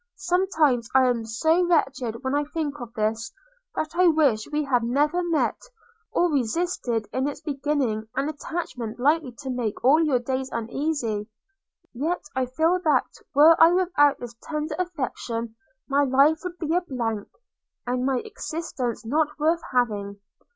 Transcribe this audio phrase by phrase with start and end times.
[0.17, 3.31] Sometimes I am so wretched when I think of this,
[3.75, 5.61] that I wish we had never met,
[6.11, 11.29] or resisted, in its beginning, an attachment likely to make all your days uneasy;
[11.93, 15.55] yet I feel that were I without this tender affection
[15.87, 17.27] my life would be a blank,
[17.85, 20.19] and my existence not worth having.